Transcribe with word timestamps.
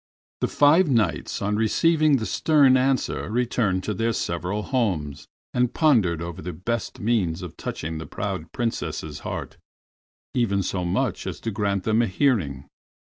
The 0.39 0.47
five 0.47 0.87
Knights 0.89 1.43
on 1.43 1.57
receiving 1.57 2.17
this 2.17 2.31
stern 2.31 2.75
answer 2.75 3.29
returned 3.29 3.83
to 3.83 3.93
their 3.93 4.13
several 4.13 4.63
homes, 4.63 5.27
and 5.53 5.75
pondered 5.75 6.23
over 6.23 6.41
the 6.41 6.53
best 6.53 6.99
means 6.99 7.43
of 7.43 7.55
touching 7.55 7.99
the 7.99 8.07
proud 8.07 8.51
Princess's 8.51 9.19
heart, 9.19 9.57
even 10.33 10.63
so 10.63 10.83
much 10.83 11.27
as 11.27 11.39
to 11.41 11.51
grant 11.51 11.83
them 11.83 12.01
a 12.01 12.07
hearing. 12.07 12.65